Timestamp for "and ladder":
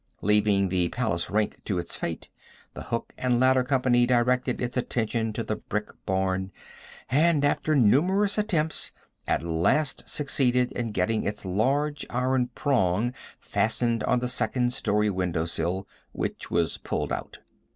3.19-3.61